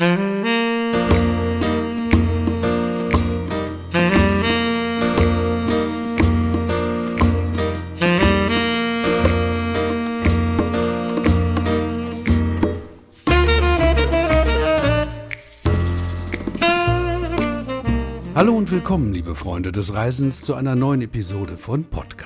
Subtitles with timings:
[0.00, 0.08] Hallo
[18.56, 22.19] und willkommen, liebe Freunde des Reisens, zu einer neuen Episode von Podcastender.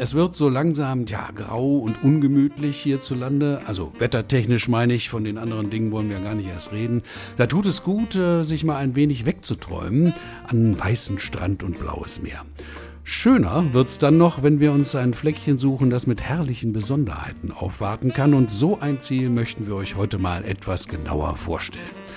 [0.00, 3.60] Es wird so langsam, ja, grau und ungemütlich hierzulande.
[3.66, 7.02] Also wettertechnisch meine ich, von den anderen Dingen wollen wir gar nicht erst reden.
[7.36, 10.14] Da tut es gut, äh, sich mal ein wenig wegzuträumen
[10.46, 12.44] an weißen Strand und blaues Meer.
[13.02, 18.12] Schöner wird's dann noch, wenn wir uns ein Fleckchen suchen, das mit herrlichen Besonderheiten aufwarten
[18.12, 18.34] kann.
[18.34, 22.07] Und so ein Ziel möchten wir euch heute mal etwas genauer vorstellen.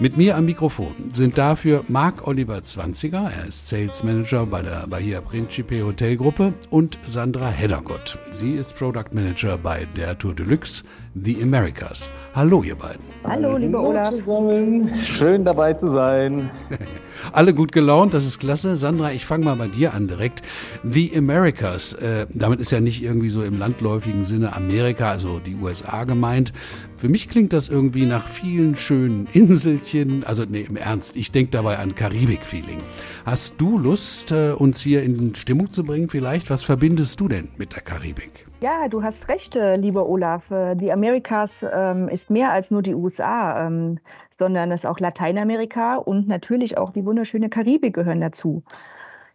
[0.00, 4.88] Mit mir am Mikrofon sind dafür Marc Oliver Zwanziger, er ist Sales Manager bei der
[4.88, 8.18] Bahia Principe Hotelgruppe und Sandra Heddergott.
[8.32, 10.82] Sie ist Product Manager bei der Tour Deluxe
[11.16, 12.10] The Americas.
[12.34, 13.04] Hallo ihr beiden.
[13.22, 14.10] Hallo, lieber Olaf.
[14.10, 14.90] zusammen.
[15.04, 16.50] Schön dabei zu sein.
[17.32, 18.76] Alle gut gelaunt, das ist klasse.
[18.76, 20.42] Sandra, ich fange mal bei dir an direkt.
[20.82, 25.54] The Americas, äh, damit ist ja nicht irgendwie so im landläufigen Sinne Amerika, also die
[25.54, 26.52] USA gemeint.
[26.96, 30.24] Für mich klingt das irgendwie nach vielen schönen Inselchen.
[30.24, 32.80] Also nee, im Ernst, ich denke dabei an Karibik-Feeling.
[33.24, 36.50] Hast du Lust, äh, uns hier in Stimmung zu bringen vielleicht?
[36.50, 38.43] Was verbindest du denn mit der Karibik?
[38.60, 40.50] Ja, du hast recht, äh, lieber Olaf.
[40.50, 43.98] Äh, die Amerikas ähm, ist mehr als nur die USA, ähm,
[44.38, 48.62] sondern es ist auch Lateinamerika und natürlich auch die wunderschöne Karibik gehören dazu.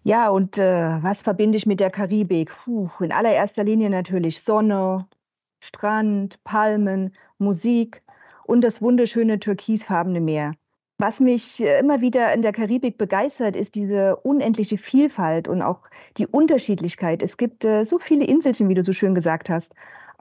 [0.04, 2.52] Ja, und äh, was verbinde ich mit der Karibik?
[2.64, 5.06] Puh, in allererster Linie natürlich Sonne,
[5.60, 8.02] Strand, Palmen, Musik
[8.46, 10.54] und das wunderschöne türkisfarbene Meer.
[11.02, 15.80] Was mich äh, immer wieder in der Karibik begeistert, ist diese unendliche Vielfalt und auch
[16.18, 17.24] die Unterschiedlichkeit.
[17.24, 19.74] Es gibt äh, so viele Inselchen, wie du so schön gesagt hast.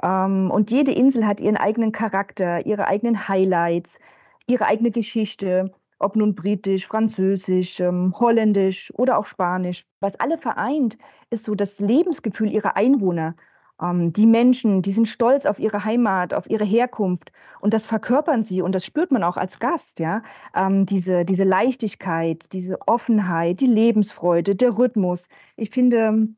[0.04, 3.98] Ähm, und jede Insel hat ihren eigenen Charakter, ihre eigenen Highlights,
[4.46, 9.84] ihre eigene Geschichte, ob nun britisch, französisch, ähm, holländisch oder auch spanisch.
[9.98, 10.96] Was alle vereint,
[11.30, 13.34] ist so das Lebensgefühl ihrer Einwohner.
[13.80, 18.44] Ähm, die Menschen, die sind stolz auf ihre Heimat, auf ihre Herkunft und das verkörpern
[18.44, 20.22] sie und das spürt man auch als Gast, ja.
[20.54, 25.28] Ähm, diese, diese Leichtigkeit, diese Offenheit, die Lebensfreude, der Rhythmus.
[25.56, 26.28] Ich finde,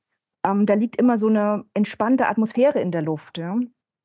[0.47, 3.57] ähm, da liegt immer so eine entspannte Atmosphäre in der Luft, ja.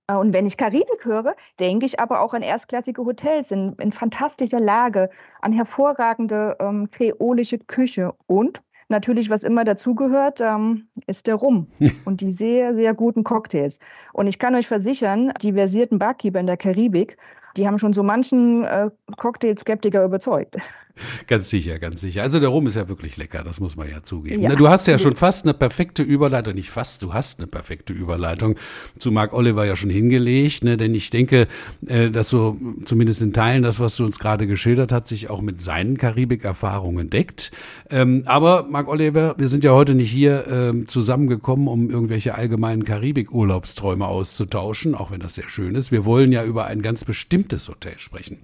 [0.07, 3.91] Äh, und wenn ich Karibik höre, denke ich aber auch an erstklassige Hotels in, in
[3.91, 5.09] fantastischer Lage,
[5.41, 11.67] an hervorragende ähm, kreolische Küche und Natürlich, was immer dazugehört, ähm, ist der Rum
[12.05, 13.79] und die sehr, sehr guten Cocktails.
[14.13, 17.17] Und ich kann euch versichern, die versierten Barkeeper in der Karibik,
[17.57, 20.57] die haben schon so manchen äh, Cocktail-Skeptiker überzeugt.
[21.27, 22.21] Ganz sicher, ganz sicher.
[22.21, 24.43] Also der Rum ist ja wirklich lecker, das muss man ja zugeben.
[24.43, 24.55] Ja.
[24.55, 28.55] Du hast ja schon fast eine perfekte Überleitung, nicht fast, du hast eine perfekte Überleitung
[28.97, 30.77] zu Mark Oliver ja schon hingelegt, ne?
[30.77, 31.47] denn ich denke,
[31.85, 35.41] äh, dass so zumindest in Teilen das, was du uns gerade geschildert hast, sich auch
[35.41, 37.51] mit seinen Karibik-Erfahrungen deckt.
[37.89, 42.85] Ähm, aber Mark Oliver, wir sind ja heute nicht hier ähm, zusammengekommen, um irgendwelche allgemeinen
[42.85, 45.91] Karibik-Urlaubsträume auszutauschen, auch wenn das sehr schön ist.
[45.91, 48.39] Wir wollen ja über ein ganz bestimmtes Hotel sprechen.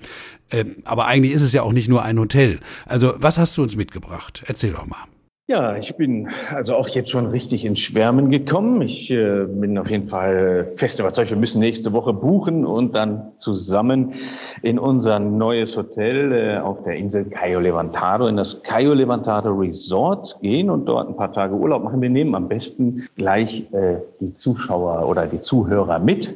[0.49, 2.59] Ähm, aber eigentlich ist es ja auch nicht nur ein Hotel.
[2.85, 4.43] Also was hast du uns mitgebracht?
[4.47, 5.05] Erzähl doch mal.
[5.51, 8.81] Ja, ich bin also auch jetzt schon richtig ins Schwärmen gekommen.
[8.83, 13.33] Ich äh, bin auf jeden Fall fest überzeugt, wir müssen nächste Woche buchen und dann
[13.35, 14.13] zusammen
[14.61, 20.39] in unser neues Hotel äh, auf der Insel Cayo Levantado, in das Cayo Levantado Resort
[20.39, 22.01] gehen und dort ein paar Tage Urlaub machen.
[22.01, 26.33] Wir nehmen am besten gleich äh, die Zuschauer oder die Zuhörer mit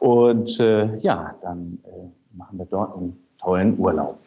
[0.00, 4.18] und äh, ja, dann äh, machen wir dort einen tollen Urlaub.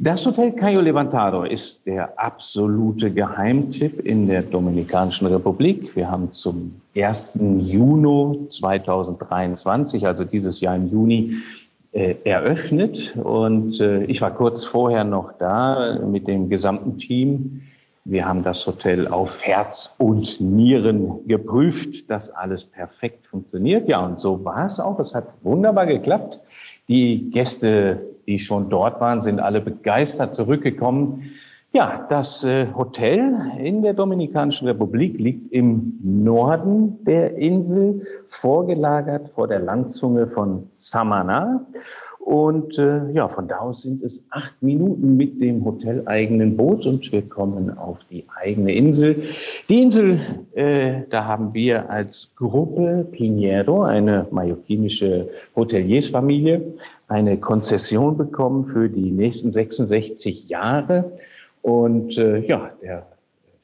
[0.00, 5.96] Das Hotel Cayo Levantado ist der absolute Geheimtipp in der Dominikanischen Republik.
[5.96, 7.32] Wir haben zum 1.
[7.34, 11.38] Juni 2023, also dieses Jahr im Juni,
[11.90, 13.16] äh, eröffnet.
[13.16, 17.62] Und äh, ich war kurz vorher noch da mit dem gesamten Team.
[18.04, 23.88] Wir haben das Hotel auf Herz und Nieren geprüft, dass alles perfekt funktioniert.
[23.88, 25.00] Ja, und so war es auch.
[25.00, 26.38] Es hat wunderbar geklappt.
[26.86, 27.98] Die Gäste
[28.28, 31.32] die schon dort waren, sind alle begeistert zurückgekommen.
[31.72, 39.48] Ja, das äh, Hotel in der Dominikanischen Republik liegt im Norden der Insel, vorgelagert vor
[39.48, 41.66] der Landzunge von Samana.
[42.20, 47.10] Und äh, ja, von da aus sind es acht Minuten mit dem hoteleigenen Boot und
[47.10, 49.22] wir kommen auf die eigene Insel.
[49.70, 50.20] Die Insel,
[50.52, 56.74] äh, da haben wir als Gruppe Pinheiro, eine mallorquinische Hoteliersfamilie,
[57.08, 61.12] eine Konzession bekommen für die nächsten 66 Jahre.
[61.62, 63.06] Und äh, ja, der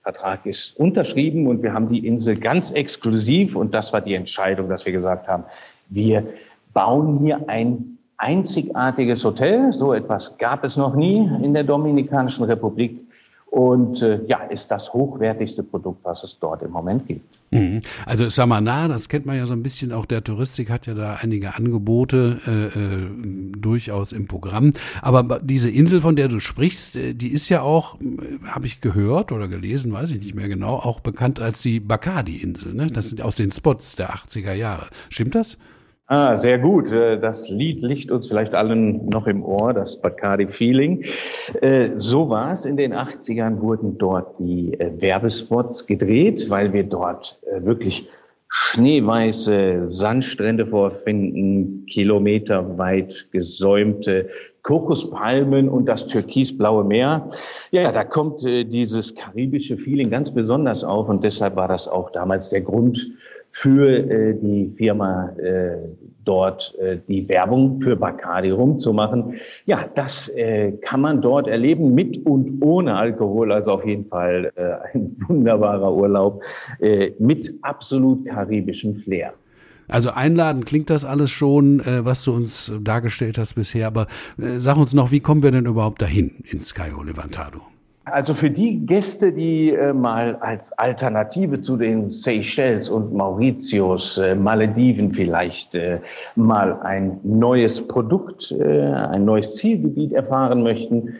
[0.02, 4.68] Vertrag ist unterschrieben und wir haben die Insel ganz exklusiv und das war die Entscheidung,
[4.68, 5.44] dass wir gesagt haben,
[5.88, 6.26] wir
[6.72, 9.72] bauen hier ein einzigartiges Hotel.
[9.72, 13.03] So etwas gab es noch nie in der Dominikanischen Republik
[13.54, 17.38] und äh, ja, ist das hochwertigste Produkt, was es dort im Moment gibt.
[17.52, 17.82] Mhm.
[18.04, 21.18] Also Samana, das kennt man ja so ein bisschen, auch der Touristik hat ja da
[21.22, 24.72] einige Angebote äh, äh, durchaus im Programm.
[25.02, 28.80] Aber diese Insel, von der du sprichst, äh, die ist ja auch, äh, habe ich
[28.80, 32.74] gehört oder gelesen, weiß ich nicht mehr genau, auch bekannt als die Bacardi-Insel.
[32.74, 32.88] Ne?
[32.88, 34.88] Das sind aus den Spots der 80er Jahre.
[35.10, 35.58] Stimmt das?
[36.06, 36.92] Ah, sehr gut.
[36.92, 41.04] Äh, das Lied liegt uns vielleicht allen noch im Ohr, das Bacardi Feeling.
[41.62, 42.66] Äh, so war es.
[42.66, 48.08] In den 80ern wurden dort die äh, Werbespots gedreht, weil wir dort wirklich
[48.48, 54.28] schneeweiße Sandstrände vorfinden, kilometerweit gesäumte
[54.62, 57.30] Kokospalmen und das türkisblaue Meer.
[57.72, 62.50] Ja, da kommt dieses karibische Feeling ganz besonders auf und deshalb war das auch damals
[62.50, 63.10] der Grund
[63.54, 65.76] für äh, die Firma äh,
[66.24, 69.34] dort äh, die Werbung für Bacardi rumzumachen.
[69.64, 73.52] Ja, das äh, kann man dort erleben mit und ohne Alkohol.
[73.52, 76.42] Also auf jeden Fall äh, ein wunderbarer Urlaub
[76.80, 79.34] äh, mit absolut karibischem Flair.
[79.86, 83.86] Also einladen klingt das alles schon, äh, was du uns dargestellt hast bisher.
[83.86, 87.60] Aber äh, sag uns noch, wie kommen wir denn überhaupt dahin ins Cayo Levantado?
[88.06, 94.34] Also für die Gäste, die äh, mal als Alternative zu den Seychelles und Mauritius, äh,
[94.34, 96.00] Malediven vielleicht äh,
[96.36, 101.14] mal ein neues Produkt, äh, ein neues Zielgebiet erfahren möchten,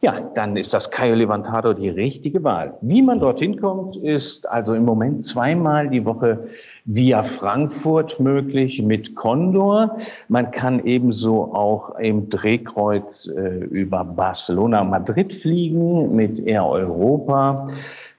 [0.00, 2.74] ja, dann ist das Cayo Levantado die richtige Wahl.
[2.82, 6.48] Wie man dorthin kommt, ist also im Moment zweimal die Woche
[6.84, 9.96] via Frankfurt möglich mit Condor.
[10.28, 17.66] Man kann ebenso auch im Drehkreuz äh, über Barcelona, Madrid fliegen mit Air Europa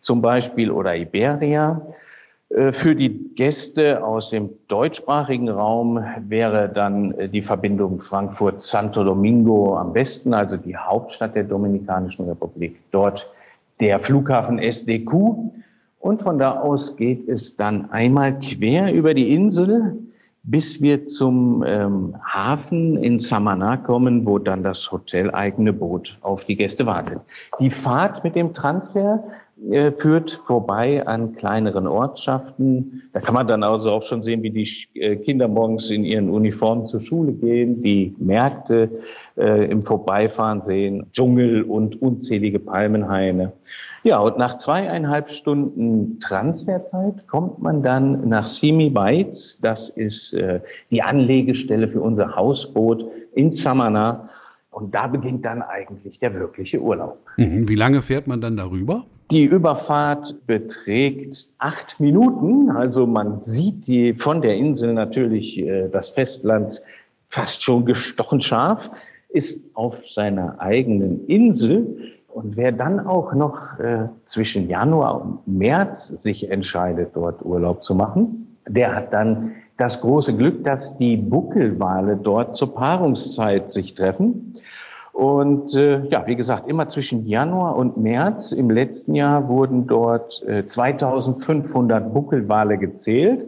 [0.02, 1.82] zum Beispiel oder Iberia.
[2.50, 9.78] Äh, für die Gäste aus dem deutschsprachigen Raum wäre dann äh, die Verbindung Frankfurt-Santo Domingo
[9.78, 12.80] am besten, also die Hauptstadt der Dominikanischen Republik.
[12.92, 13.30] Dort
[13.80, 15.14] der Flughafen SDQ.
[16.00, 19.98] Und von da aus geht es dann einmal quer über die Insel,
[20.50, 26.56] bis wir zum ähm, Hafen in Samana kommen, wo dann das hoteleigene Boot auf die
[26.56, 27.20] Gäste wartet.
[27.60, 29.24] Die Fahrt mit dem Transfer
[29.70, 33.04] äh, führt vorbei an kleineren Ortschaften.
[33.14, 34.68] Da kann man dann also auch schon sehen, wie die
[35.00, 38.90] äh, Kinder morgens in ihren Uniformen zur Schule gehen, die Märkte
[39.38, 43.52] äh, im Vorbeifahren sehen, Dschungel und unzählige Palmenhaine.
[44.04, 49.60] Ja, und nach zweieinhalb Stunden Transferzeit kommt man dann nach Simi Bites.
[49.62, 54.30] Das ist äh, die Anlegestelle für unser Hausboot in Samana.
[54.72, 57.18] Und da beginnt dann eigentlich der wirkliche Urlaub.
[57.38, 57.68] Mhm.
[57.68, 59.06] Wie lange fährt man dann darüber?
[59.32, 62.72] Die Überfahrt beträgt acht Minuten.
[62.72, 66.82] Also man sieht die von der Insel natürlich äh, das Festland
[67.28, 68.90] fast schon gestochen scharf,
[69.30, 72.14] ist auf seiner eigenen Insel.
[72.32, 77.96] Und wer dann auch noch äh, zwischen Januar und März sich entscheidet, dort Urlaub zu
[77.96, 84.56] machen, der hat dann das große Glück, dass die Buckelwale dort zur Paarungszeit sich treffen.
[85.12, 90.44] Und äh, ja, wie gesagt, immer zwischen Januar und März im letzten Jahr wurden dort
[90.48, 93.46] äh, 2500 Buckelwale gezählt.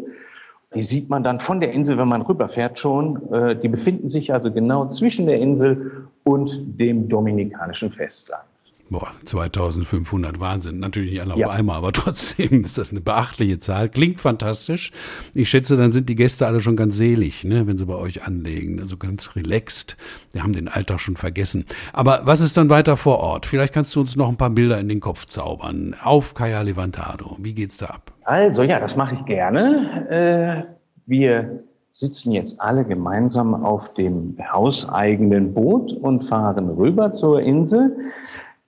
[0.73, 3.31] Die sieht man dann von der Insel, wenn man rüberfährt schon.
[3.31, 8.43] Äh, die befinden sich also genau zwischen der Insel und dem dominikanischen Festland.
[8.91, 10.79] Boah, 2500 Wahnsinn.
[10.79, 11.47] Natürlich nicht alle ja.
[11.47, 13.87] auf einmal, aber trotzdem ist das eine beachtliche Zahl.
[13.87, 14.91] Klingt fantastisch.
[15.33, 18.27] Ich schätze, dann sind die Gäste alle schon ganz selig, ne, wenn sie bei euch
[18.27, 18.81] anlegen.
[18.81, 19.95] Also ganz relaxed.
[20.33, 21.63] Wir haben den Alltag schon vergessen.
[21.93, 23.45] Aber was ist dann weiter vor Ort?
[23.45, 25.95] Vielleicht kannst du uns noch ein paar Bilder in den Kopf zaubern.
[26.03, 27.37] Auf Kaya Levantado.
[27.39, 28.11] Wie geht's da ab?
[28.25, 30.67] Also ja, das mache ich gerne.
[30.67, 30.73] Äh,
[31.05, 37.95] wir sitzen jetzt alle gemeinsam auf dem hauseigenen Boot und fahren rüber zur Insel.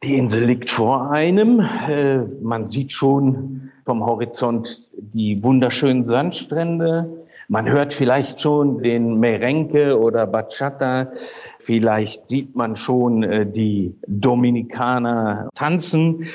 [0.04, 1.62] Die Insel liegt vor einem.
[1.62, 7.26] Äh, man sieht schon vom Horizont die wunderschönen Sandstrände.
[7.48, 11.14] Man hört vielleicht schon den Merenke oder Bachata.
[11.60, 16.26] Vielleicht sieht man schon äh, die Dominikaner tanzen.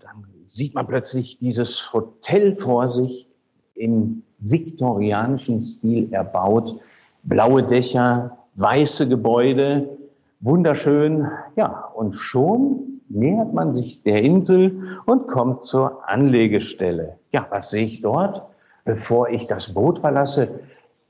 [0.00, 3.26] Dann sieht man plötzlich dieses Hotel vor sich
[3.74, 6.80] im viktorianischen Stil erbaut.
[7.24, 9.98] Blaue Dächer, weiße Gebäude,
[10.40, 11.28] wunderschön.
[11.56, 17.18] Ja, und schon nähert man sich der Insel und kommt zur Anlegestelle.
[17.32, 18.42] Ja, was sehe ich dort?
[18.84, 20.48] Bevor ich das Boot verlasse,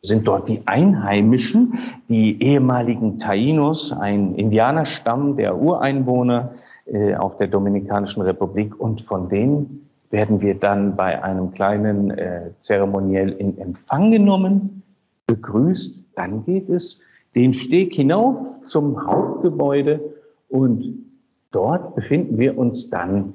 [0.03, 1.75] sind dort die Einheimischen,
[2.09, 6.53] die ehemaligen Tainos, ein Indianerstamm der Ureinwohner
[6.87, 8.79] äh, auf der Dominikanischen Republik.
[8.79, 14.83] Und von denen werden wir dann bei einem kleinen äh, Zeremoniell in Empfang genommen,
[15.27, 15.99] begrüßt.
[16.15, 17.01] Dann geht es
[17.35, 20.01] den Steg hinauf zum Hauptgebäude
[20.49, 21.08] und
[21.51, 23.35] dort befinden wir uns dann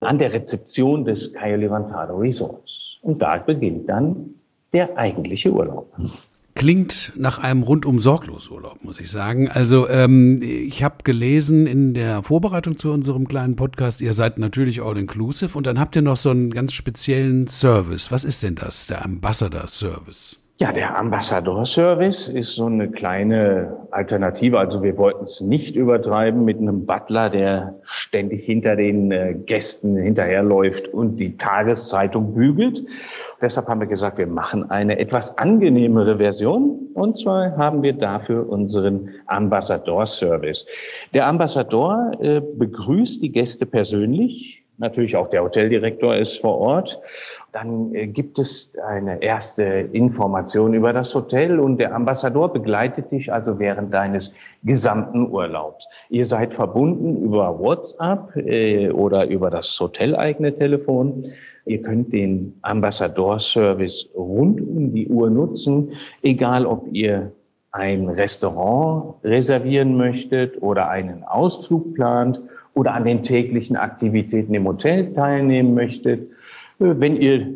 [0.00, 2.98] an der Rezeption des Cayo Levantado Resorts.
[3.02, 4.34] Und da beginnt dann
[4.72, 5.92] der eigentliche Urlaub.
[6.54, 9.50] Klingt nach einem rundum sorglos Urlaub, muss ich sagen.
[9.50, 14.82] Also ähm, ich habe gelesen in der Vorbereitung zu unserem kleinen Podcast, ihr seid natürlich
[14.82, 18.10] all inclusive und dann habt ihr noch so einen ganz speziellen Service.
[18.10, 20.45] Was ist denn das, der Ambassador Service?
[20.58, 24.58] Ja, der Ambassador-Service ist so eine kleine Alternative.
[24.58, 29.98] Also wir wollten es nicht übertreiben mit einem Butler, der ständig hinter den äh, Gästen
[29.98, 32.82] hinterherläuft und die Tageszeitung bügelt.
[33.42, 36.88] Deshalb haben wir gesagt, wir machen eine etwas angenehmere Version.
[36.94, 40.64] Und zwar haben wir dafür unseren Ambassador-Service.
[41.12, 44.62] Der Ambassador äh, begrüßt die Gäste persönlich.
[44.78, 46.98] Natürlich auch der Hoteldirektor ist vor Ort
[47.52, 53.32] dann äh, gibt es eine erste Information über das Hotel und der Ambassador begleitet dich
[53.32, 55.88] also während deines gesamten Urlaubs.
[56.10, 61.24] Ihr seid verbunden über WhatsApp äh, oder über das hoteleigene Telefon.
[61.64, 67.32] Ihr könnt den Ambassador-Service rund um die Uhr nutzen, egal ob ihr
[67.72, 72.40] ein Restaurant reservieren möchtet oder einen Ausflug plant
[72.74, 76.30] oder an den täglichen Aktivitäten im Hotel teilnehmen möchtet
[76.78, 77.54] wenn ihr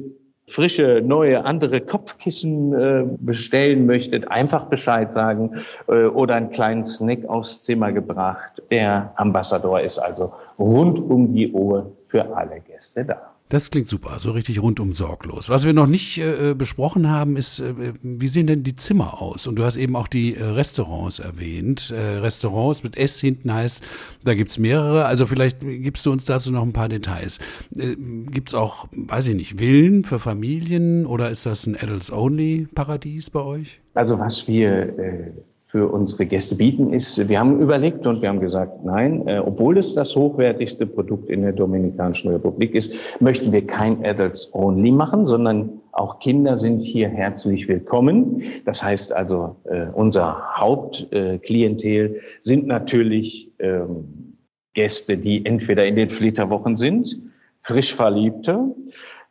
[0.51, 7.25] frische, neue, andere Kopfkissen äh, bestellen möchtet, einfach Bescheid sagen äh, oder einen kleinen Snack
[7.29, 8.63] aufs Zimmer gebracht.
[8.71, 13.30] Der Ambassador ist also rund um die Uhr für alle Gäste da.
[13.51, 15.49] Das klingt super, so richtig rundum sorglos.
[15.49, 19.49] Was wir noch nicht äh, besprochen haben, ist, äh, wie sehen denn die Zimmer aus?
[19.49, 21.91] Und du hast eben auch die äh, Restaurants erwähnt.
[21.91, 23.83] Äh, Restaurants mit S hinten heißt,
[24.23, 25.05] da gibt's mehrere.
[25.05, 27.41] Also vielleicht gibst du uns dazu noch ein paar Details.
[27.77, 27.97] Äh,
[28.31, 33.81] gibt's auch, weiß ich nicht, Villen für Familien oder ist das ein Adults-Only-Paradies bei euch?
[33.95, 35.33] Also was wir äh,
[35.71, 39.79] für unsere Gäste bieten, ist, wir haben überlegt und wir haben gesagt, nein, äh, obwohl
[39.79, 45.27] es das hochwertigste Produkt in der Dominikanischen Republik ist, möchten wir kein Adults Only machen,
[45.27, 48.43] sondern auch Kinder sind hier herzlich willkommen.
[48.65, 54.37] Das heißt also, äh, unser Hauptklientel äh, sind natürlich ähm,
[54.75, 57.17] Gäste, die entweder in den Flitterwochen sind,
[57.61, 58.75] frisch Verliebte,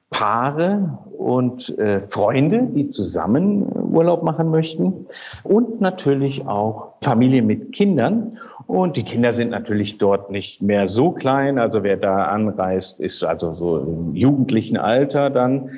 [0.10, 5.06] Paare und äh, Freunde, die zusammen äh, Urlaub machen möchten
[5.44, 8.38] und natürlich auch Familien mit Kindern.
[8.66, 11.60] Und die Kinder sind natürlich dort nicht mehr so klein.
[11.60, 15.72] Also wer da anreist, ist also so im jugendlichen Alter dann,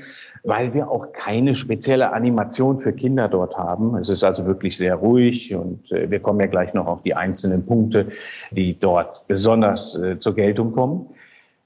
[0.43, 3.95] weil wir auch keine spezielle Animation für Kinder dort haben.
[3.95, 7.15] Es ist also wirklich sehr ruhig und äh, wir kommen ja gleich noch auf die
[7.15, 8.07] einzelnen Punkte,
[8.51, 11.07] die dort besonders äh, zur Geltung kommen.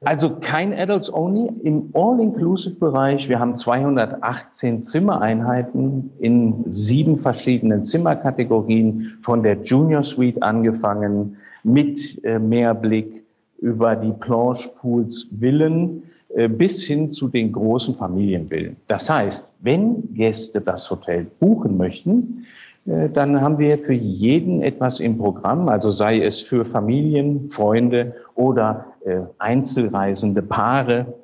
[0.03, 3.29] Also kein Adults Only im All-Inclusive-Bereich.
[3.29, 12.39] Wir haben 218 Zimmereinheiten in sieben verschiedenen Zimmerkategorien, von der Junior Suite angefangen, mit äh,
[12.39, 13.23] Meerblick
[13.59, 16.03] über die Planche Pools Villen
[16.35, 18.75] äh, bis hin zu den großen Familienvillen.
[18.87, 22.45] Das heißt, wenn Gäste das Hotel buchen möchten,
[22.85, 28.15] äh, dann haben wir für jeden etwas im Programm, also sei es für Familien, Freunde
[28.35, 31.15] oder äh, einzelreisende Paare.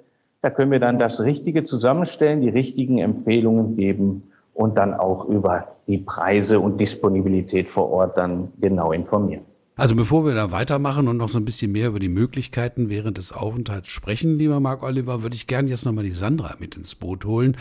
[0.41, 5.75] Da können wir dann das Richtige zusammenstellen, die richtigen Empfehlungen geben und dann auch über
[5.87, 9.43] die Preise und Disponibilität vor Ort dann genau informieren.
[9.77, 13.17] Also bevor wir da weitermachen und noch so ein bisschen mehr über die Möglichkeiten während
[13.17, 16.93] des Aufenthalts sprechen, lieber Marc Oliver, würde ich gerne jetzt nochmal die Sandra mit ins
[16.93, 17.55] Boot holen.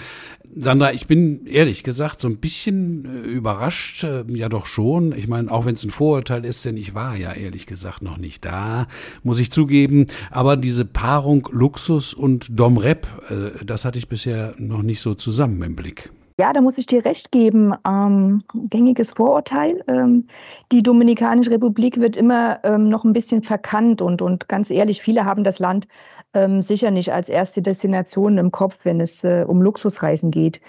[0.55, 5.13] Sandra, ich bin ehrlich gesagt so ein bisschen äh, überrascht, äh, ja doch schon.
[5.17, 8.19] Ich meine, auch wenn es ein Vorurteil ist, denn ich war ja ehrlich gesagt noch
[8.19, 8.89] nicht da,
[9.23, 10.09] muss ich zugeben.
[10.33, 15.63] Aber diese Paarung Luxus und Domrep, äh, das hatte ich bisher noch nicht so zusammen
[15.63, 16.11] im Blick.
[16.41, 17.75] Ja, da muss ich dir recht geben.
[17.87, 19.85] Ähm, gängiges Vorurteil.
[19.87, 20.27] Ähm,
[20.73, 25.27] die Dominikanische Republik wird immer ähm, noch ein bisschen verkannt und, und ganz ehrlich, viele
[25.27, 25.87] haben das Land
[26.33, 30.63] ähm, sicher nicht als erste Destination im Kopf, wenn es äh, um Luxusreisen geht.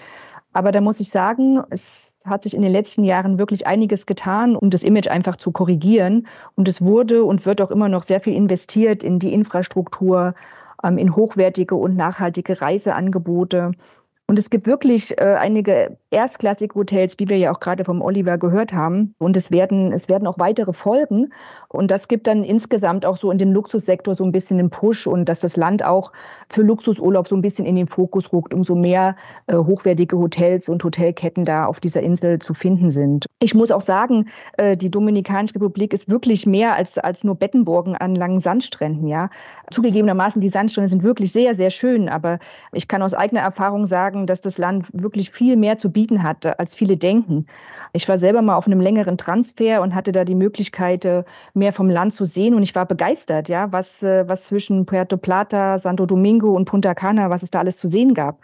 [0.52, 4.56] Aber da muss ich sagen, es hat sich in den letzten Jahren wirklich einiges getan,
[4.56, 6.26] um das Image einfach zu korrigieren.
[6.54, 10.34] Und es wurde und wird auch immer noch sehr viel investiert in die Infrastruktur,
[10.84, 13.72] ähm, in hochwertige und nachhaltige Reiseangebote.
[14.32, 18.38] Und es gibt wirklich äh, einige erstklassige Hotels, wie wir ja auch gerade vom Oliver
[18.38, 19.14] gehört haben.
[19.18, 21.32] Und es werden, es werden auch weitere folgen.
[21.68, 25.06] Und das gibt dann insgesamt auch so in dem Luxussektor so ein bisschen einen Push
[25.06, 26.12] und dass das Land auch
[26.50, 29.16] für Luxusurlaub so ein bisschen in den Fokus rückt, umso mehr
[29.46, 33.24] äh, hochwertige Hotels und Hotelketten da auf dieser Insel zu finden sind.
[33.38, 34.28] Ich muss auch sagen,
[34.58, 39.30] äh, die Dominikanische Republik ist wirklich mehr als, als nur Bettenburgen an langen Sandstränden, ja.
[39.70, 42.38] Zugegebenermaßen, die Sandstrände sind wirklich sehr, sehr schön, aber
[42.72, 46.22] ich kann aus eigener Erfahrung sagen, dass das Land wirklich viel mehr zu bieten bieten
[46.24, 47.46] hat, als viele denken.
[47.92, 51.22] Ich war selber mal auf einem längeren Transfer und hatte da die Möglichkeit, äh,
[51.54, 55.16] mehr vom Land zu sehen und ich war begeistert, ja, was, äh, was zwischen Puerto
[55.16, 58.38] Plata, Santo Domingo und Punta Cana, was es da alles zu sehen gab.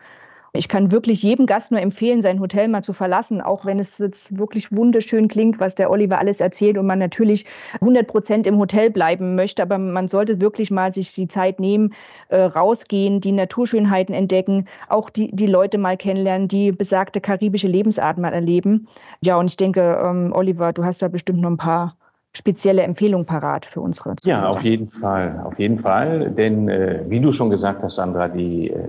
[0.53, 3.99] Ich kann wirklich jedem Gast nur empfehlen, sein Hotel mal zu verlassen, auch wenn es
[3.99, 8.59] jetzt wirklich wunderschön klingt, was der Oliver alles erzählt und man natürlich 100 Prozent im
[8.59, 9.63] Hotel bleiben möchte.
[9.63, 11.95] Aber man sollte wirklich mal sich die Zeit nehmen,
[12.29, 18.19] äh, rausgehen, die Naturschönheiten entdecken, auch die, die Leute mal kennenlernen, die besagte karibische Lebensart
[18.19, 18.89] mal erleben.
[19.21, 21.97] Ja, und ich denke, ähm, Oliver, du hast da bestimmt noch ein paar
[22.33, 24.43] spezielle Empfehlungen parat für unsere Zuhörer.
[24.43, 26.31] Ja, auf jeden Fall, auf jeden Fall.
[26.31, 28.89] Denn äh, wie du schon gesagt hast, Sandra, die äh,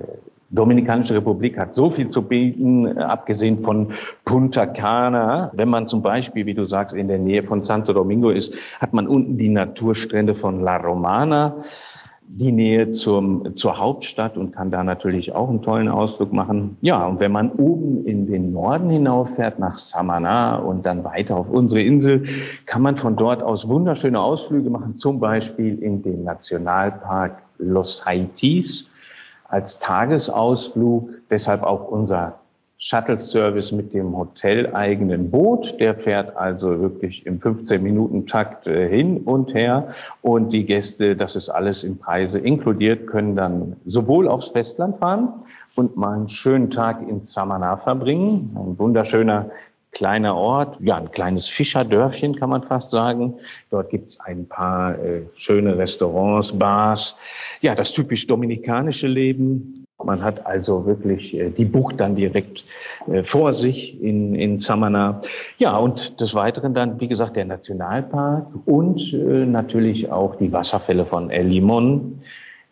[0.51, 3.91] Dominikanische Republik hat so viel zu bieten, äh, abgesehen von
[4.25, 5.51] Punta Cana.
[5.53, 8.93] Wenn man zum Beispiel, wie du sagst, in der Nähe von Santo Domingo ist, hat
[8.93, 11.57] man unten die Naturstrände von La Romana,
[12.31, 16.77] die Nähe zum, zur Hauptstadt und kann da natürlich auch einen tollen Ausflug machen.
[16.81, 21.51] Ja, und wenn man oben in den Norden hinauffährt, nach Samana und dann weiter auf
[21.51, 22.25] unsere Insel,
[22.65, 28.88] kann man von dort aus wunderschöne Ausflüge machen, zum Beispiel in den Nationalpark Los Haitis
[29.49, 31.09] als Tagesausflug.
[31.29, 32.39] Deshalb auch unser
[32.81, 35.77] Shuttle-Service mit dem hoteleigenen Boot.
[35.81, 39.89] Der fährt also wirklich im 15-Minuten-Takt äh, hin und her.
[40.21, 45.33] Und die Gäste, das ist alles in Preise inkludiert, können dann sowohl aufs Festland fahren
[45.75, 48.55] und mal einen schönen Tag in Samana verbringen.
[48.55, 49.49] Ein wunderschöner
[49.91, 53.35] kleiner Ort, ja, ein kleines Fischerdörfchen kann man fast sagen.
[53.69, 57.15] Dort gibt's ein paar äh, schöne Restaurants, Bars.
[57.61, 59.85] Ja, das typisch dominikanische Leben.
[60.01, 62.63] Man hat also wirklich äh, die Bucht dann direkt
[63.07, 65.21] äh, vor sich in, in Samana.
[65.57, 71.05] Ja, und des Weiteren dann, wie gesagt, der Nationalpark und äh, natürlich auch die Wasserfälle
[71.05, 72.21] von El Limon.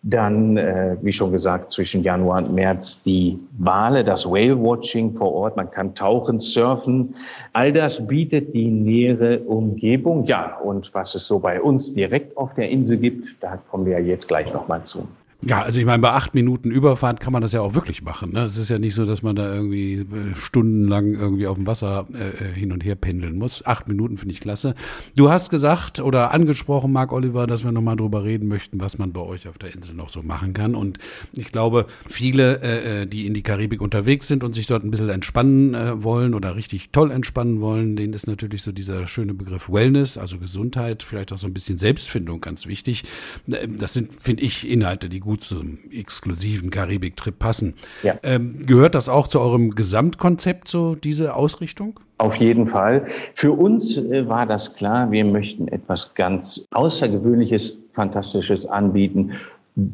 [0.10, 5.58] Dann, äh, wie schon gesagt, zwischen Januar und März die Wale, das Whale-Watching vor Ort.
[5.58, 7.16] Man kann tauchen, surfen.
[7.52, 10.26] All das bietet die nähere Umgebung.
[10.26, 14.00] Ja, und was es so bei uns direkt auf der Insel gibt, da kommen wir
[14.02, 15.08] jetzt gleich nochmal zu.
[15.44, 18.32] Ja, also ich meine, bei acht Minuten Überfahrt kann man das ja auch wirklich machen.
[18.32, 18.46] Ne?
[18.46, 22.08] Es ist ja nicht so, dass man da irgendwie äh, stundenlang irgendwie auf dem Wasser
[22.12, 23.64] äh, äh, hin und her pendeln muss.
[23.64, 24.74] Acht Minuten finde ich klasse.
[25.16, 29.14] Du hast gesagt oder angesprochen, Marc Oliver, dass wir nochmal drüber reden möchten, was man
[29.14, 30.74] bei euch auf der Insel noch so machen kann.
[30.74, 30.98] Und
[31.34, 34.90] ich glaube, viele, äh, äh, die in die Karibik unterwegs sind und sich dort ein
[34.90, 39.36] bisschen entspannen äh, wollen oder richtig toll entspannen wollen, denen ist natürlich so dieser schöne
[39.36, 43.04] Begriff Wellness, also Gesundheit, vielleicht auch so ein bisschen Selbstfindung ganz wichtig.
[43.46, 47.74] Das sind, finde ich, Inhalte, die gut zum exklusiven Karibik-Trip passen.
[48.02, 48.16] Ja.
[48.24, 52.00] Ähm, gehört das auch zu eurem Gesamtkonzept, so diese Ausrichtung?
[52.18, 53.06] Auf jeden Fall.
[53.34, 59.34] Für uns äh, war das klar, wir möchten etwas ganz Außergewöhnliches, Fantastisches anbieten.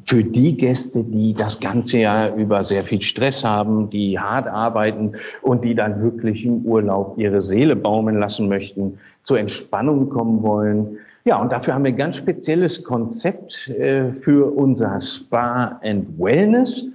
[0.06, 5.14] Für die Gäste, die das ganze Jahr über sehr viel Stress haben, die hart arbeiten
[5.42, 11.00] und die dann wirklich im Urlaub ihre Seele baumeln lassen möchten, zur Entspannung kommen wollen,
[11.26, 16.86] ja, und dafür haben wir ein ganz spezielles Konzept äh, für unser Spa and Wellness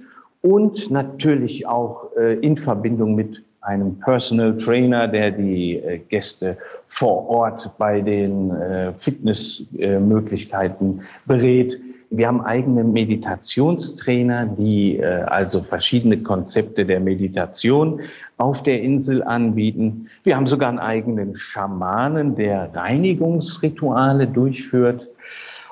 [0.41, 7.27] und natürlich auch äh, in Verbindung mit einem Personal Trainer, der die äh, Gäste vor
[7.27, 8.53] Ort bei den
[8.97, 11.79] Fitnessmöglichkeiten berät.
[12.11, 18.01] Wir haben eigene Meditationstrainer, die äh, also verschiedene Konzepte der Meditation
[18.37, 20.07] auf der Insel anbieten.
[20.23, 25.07] Wir haben sogar einen eigenen Schamanen, der Reinigungsrituale durchführt.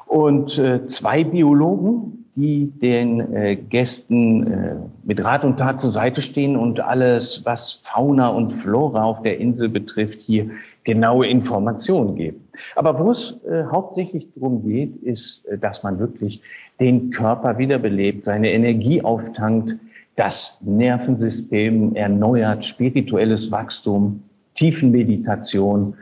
[0.06, 6.22] Und äh, zwei Biologen, die den äh, Gästen äh, mit Rat und Tat zur Seite
[6.22, 10.52] stehen und alles, was Fauna und Flora auf der Insel betrifft, hier
[10.84, 12.47] genaue Informationen geben.
[12.76, 16.42] Aber wo es äh, hauptsächlich darum geht, ist, äh, dass man wirklich
[16.80, 19.76] den Körper wiederbelebt, seine Energie auftankt,
[20.16, 24.24] das Nervensystem erneuert, spirituelles Wachstum,
[24.56, 25.96] Tiefenmeditation,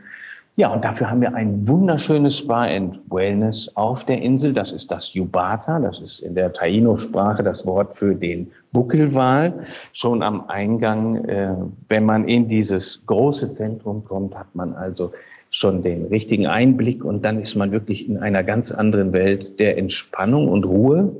[0.58, 4.54] ja, und dafür haben wir ein wunderschönes Spa and Wellness auf der Insel.
[4.54, 5.78] Das ist das Yubata.
[5.78, 9.66] Das ist in der Taino-Sprache das Wort für den Buckelwal.
[9.92, 11.54] Schon am Eingang, äh,
[11.90, 15.12] wenn man in dieses große Zentrum kommt, hat man also
[15.50, 19.76] schon den richtigen Einblick und dann ist man wirklich in einer ganz anderen Welt der
[19.76, 21.12] Entspannung und Ruhe,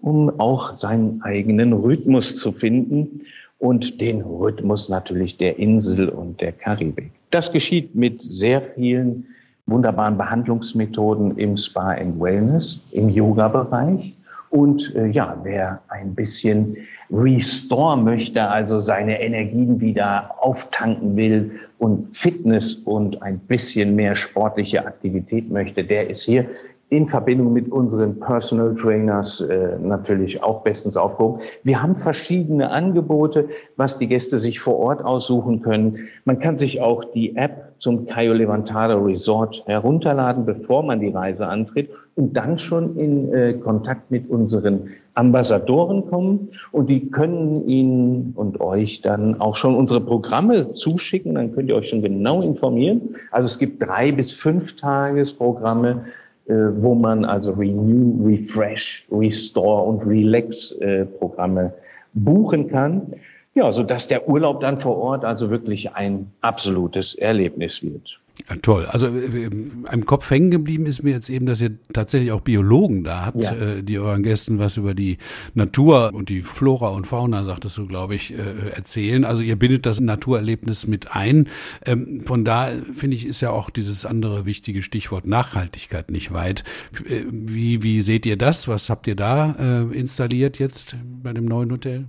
[0.00, 3.22] um auch seinen eigenen Rhythmus zu finden
[3.58, 7.10] und den Rhythmus natürlich der Insel und der Karibik.
[7.30, 9.26] Das geschieht mit sehr vielen
[9.66, 14.14] wunderbaren Behandlungsmethoden im Spa and Wellness, im Yoga-Bereich.
[14.50, 16.76] Und äh, ja, wer ein bisschen
[17.10, 24.86] restore möchte, also seine Energien wieder auftanken will und Fitness und ein bisschen mehr sportliche
[24.86, 26.46] Aktivität möchte, der ist hier
[26.90, 31.42] in Verbindung mit unseren Personal Trainers äh, natürlich auch bestens aufgehoben.
[31.62, 36.08] Wir haben verschiedene Angebote, was die Gäste sich vor Ort aussuchen können.
[36.24, 41.46] Man kann sich auch die App zum Cayo Levantado Resort herunterladen, bevor man die Reise
[41.46, 48.32] antritt und dann schon in äh, Kontakt mit unseren Ambassadoren kommen und die können Ihnen
[48.34, 51.34] und euch dann auch schon unsere Programme zuschicken.
[51.34, 53.16] Dann könnt ihr euch schon genau informieren.
[53.30, 56.04] Also es gibt drei bis fünf Tagesprogramme
[56.48, 61.72] wo man also Renew, Refresh, Restore und Relax äh, Programme
[62.14, 63.14] buchen kann.
[63.54, 68.20] Ja, so dass der Urlaub dann vor Ort also wirklich ein absolutes Erlebnis wird.
[68.48, 68.86] Ja, toll.
[68.86, 73.04] Also äh, im Kopf hängen geblieben ist mir jetzt eben, dass ihr tatsächlich auch Biologen
[73.04, 73.52] da habt, ja.
[73.52, 75.18] äh, die euren Gästen was über die
[75.54, 79.24] Natur und die Flora und Fauna, sagtest du, glaube ich, äh, erzählen.
[79.24, 81.48] Also ihr bindet das Naturerlebnis mit ein.
[81.84, 86.64] Ähm, von da finde ich, ist ja auch dieses andere wichtige Stichwort Nachhaltigkeit nicht weit.
[87.08, 88.68] Äh, wie, wie seht ihr das?
[88.68, 92.08] Was habt ihr da äh, installiert jetzt bei dem neuen Hotel?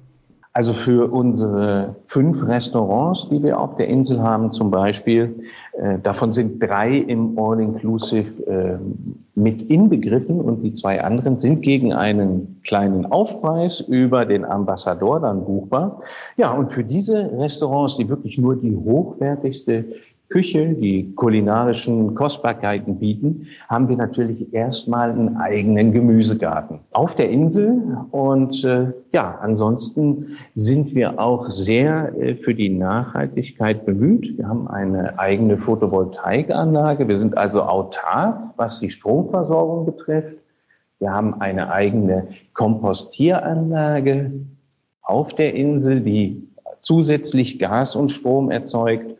[0.52, 6.34] Also für unsere fünf Restaurants, die wir auf der Insel haben zum Beispiel, äh, davon
[6.34, 8.80] sind drei im All-Inclusive äh,
[9.36, 15.46] mit inbegriffen und die zwei anderen sind gegen einen kleinen Aufpreis über den Ambassador dann
[15.46, 16.02] buchbar.
[16.36, 19.86] Ja, und für diese Restaurants, die wirklich nur die hochwertigste
[20.30, 27.98] Küche, die kulinarischen Kostbarkeiten bieten, haben wir natürlich erstmal einen eigenen Gemüsegarten auf der Insel.
[28.12, 34.38] Und äh, ja, ansonsten sind wir auch sehr äh, für die Nachhaltigkeit bemüht.
[34.38, 37.08] Wir haben eine eigene Photovoltaikanlage.
[37.08, 40.38] Wir sind also autark, was die Stromversorgung betrifft.
[41.00, 44.32] Wir haben eine eigene Kompostieranlage
[45.02, 46.48] auf der Insel, die
[46.82, 49.16] zusätzlich Gas und Strom erzeugt.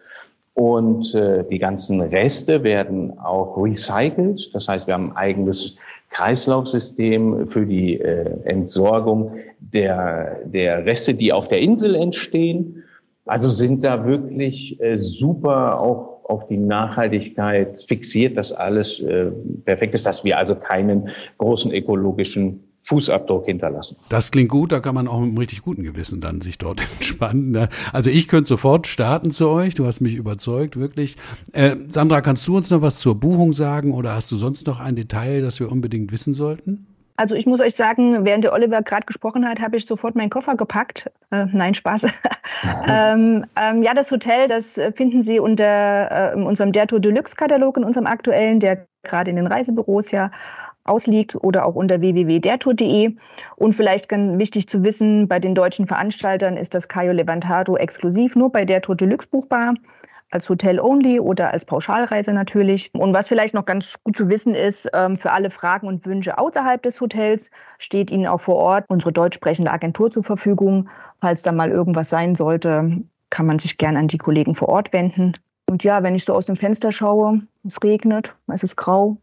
[0.60, 4.54] Und äh, die ganzen Reste werden auch recycelt.
[4.54, 5.78] Das heißt, wir haben ein eigenes
[6.10, 12.84] Kreislaufsystem für die äh, Entsorgung der, der Reste, die auf der Insel entstehen.
[13.26, 19.32] Also sind da wirklich äh, super auch auf die Nachhaltigkeit fixiert, dass alles äh,
[19.64, 23.98] perfekt ist, dass wir also keinen großen ökologischen Fußabdruck hinterlassen.
[24.10, 26.82] Das klingt gut, da kann man auch mit einem richtig guten Gewissen dann sich dort
[26.98, 27.52] entspannen.
[27.52, 27.70] Ne?
[27.94, 31.16] Also ich könnte sofort starten zu euch, du hast mich überzeugt, wirklich.
[31.54, 34.80] Äh, Sandra, kannst du uns noch was zur Buchung sagen oder hast du sonst noch
[34.80, 36.88] ein Detail, das wir unbedingt wissen sollten?
[37.20, 40.30] Also ich muss euch sagen, während der Oliver gerade gesprochen hat, habe ich sofort meinen
[40.30, 41.12] Koffer gepackt.
[41.32, 42.04] Äh, nein, Spaß.
[42.88, 47.76] ähm, ähm, ja, das Hotel, das finden Sie unter äh, unserem Der Tour Deluxe Katalog,
[47.76, 50.32] in unserem aktuellen, der gerade in den Reisebüros ja
[50.90, 53.16] ausliegt oder auch unter www.dertour.de.
[53.56, 58.36] Und vielleicht ganz wichtig zu wissen, bei den deutschen Veranstaltern ist das Cayo Levantado exklusiv
[58.36, 59.76] nur bei der Tour Deluxe buchbar
[60.32, 62.94] als Hotel Only oder als Pauschalreise natürlich.
[62.94, 66.38] Und was vielleicht noch ganz gut zu wissen ist, ähm, für alle Fragen und Wünsche
[66.38, 67.50] außerhalb des Hotels
[67.80, 70.90] steht Ihnen auch vor Ort unsere deutsch sprechende Agentur zur Verfügung.
[71.22, 74.94] Falls da mal irgendwas sein sollte, kann man sich gern an die Kollegen vor Ort
[74.94, 75.34] wenden.
[75.70, 79.18] Und ja, wenn ich so aus dem Fenster schaue, es regnet, es ist grau,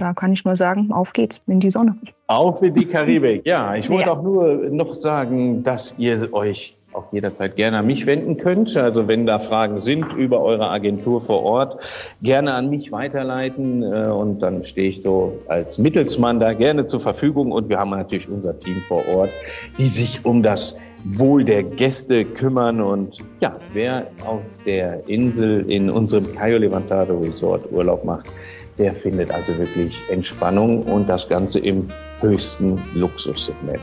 [0.00, 1.96] da kann ich nur sagen, auf geht's in die Sonne.
[2.26, 3.46] Auf in die Karibik.
[3.46, 4.12] Ja, ich wollte ja.
[4.12, 8.76] auch nur noch sagen, dass ihr euch auch jederzeit gerne an mich wenden könnt.
[8.76, 11.80] Also wenn da Fragen sind über eure Agentur vor Ort,
[12.22, 17.00] gerne an mich weiterleiten äh, und dann stehe ich so als Mittelsmann da gerne zur
[17.00, 19.30] Verfügung und wir haben natürlich unser Team vor Ort,
[19.78, 25.88] die sich um das Wohl der Gäste kümmern und ja, wer auf der Insel in
[25.88, 28.26] unserem Cayo Levantado Resort Urlaub macht,
[28.80, 31.86] der findet also wirklich Entspannung und das Ganze im
[32.20, 33.78] höchsten Luxussegment.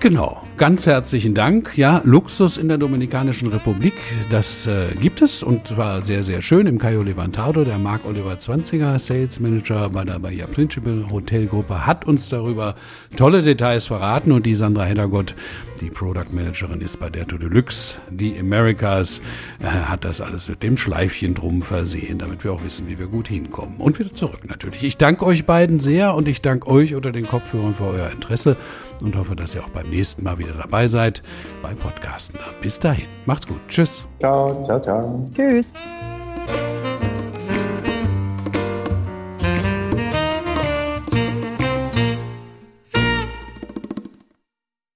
[0.00, 1.76] Genau, ganz herzlichen Dank.
[1.76, 3.94] Ja, Luxus in der Dominikanischen Republik,
[4.30, 7.64] das äh, gibt es und zwar sehr, sehr schön im Cayo Levantado.
[7.64, 12.76] Der Marc Oliver Zwanziger, Sales Manager bei der Bahia Principal Hotelgruppe, hat uns darüber
[13.16, 15.34] tolle Details verraten und die Sandra Heddergott,
[15.80, 17.98] die Product Managerin, ist bei der To Deluxe.
[18.10, 19.20] Die Americas
[19.60, 23.06] äh, hat das alles mit dem Schleifchen drum versehen, damit wir auch wissen, wie wir
[23.06, 23.78] gut hinkommen.
[23.78, 24.84] Und wieder zurück natürlich.
[24.84, 28.56] Ich danke euch beiden sehr und ich danke euch unter den Kopfhörern für euer Interesse
[29.02, 31.22] und hoffe, dass ihr auch beim nächsten Mal wieder dabei seid
[31.62, 32.38] beim Podcasten.
[32.60, 33.60] Bis dahin, macht's gut.
[33.68, 34.06] Tschüss.
[34.20, 35.30] Ciao, ciao, ciao.
[35.34, 35.72] Tschüss.